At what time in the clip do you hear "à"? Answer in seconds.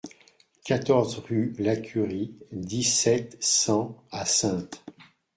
4.09-4.25